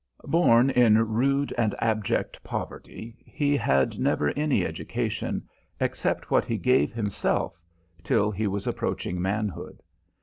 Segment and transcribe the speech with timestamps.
[0.25, 5.47] Born in rude and abject poverty, he had never any education,
[5.79, 7.61] except what he gave himself,
[8.01, 9.83] till he was approaching manhood.